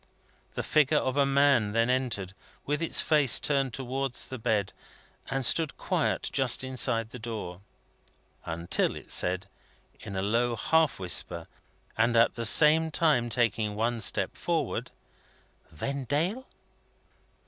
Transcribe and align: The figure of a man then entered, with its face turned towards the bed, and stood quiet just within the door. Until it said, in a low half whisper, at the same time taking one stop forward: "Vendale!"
The 0.55 0.63
figure 0.63 0.97
of 0.97 1.15
a 1.15 1.27
man 1.27 1.73
then 1.73 1.87
entered, 1.87 2.33
with 2.65 2.81
its 2.81 3.01
face 3.01 3.39
turned 3.39 3.71
towards 3.71 4.25
the 4.29 4.39
bed, 4.39 4.73
and 5.29 5.45
stood 5.45 5.77
quiet 5.77 6.31
just 6.33 6.63
within 6.63 7.05
the 7.11 7.19
door. 7.19 7.61
Until 8.43 8.95
it 8.95 9.11
said, 9.11 9.45
in 9.99 10.15
a 10.15 10.23
low 10.23 10.55
half 10.55 10.97
whisper, 10.97 11.45
at 11.99 12.33
the 12.33 12.45
same 12.45 12.89
time 12.89 13.29
taking 13.29 13.75
one 13.75 14.01
stop 14.01 14.35
forward: 14.35 14.89
"Vendale!" 15.71 16.47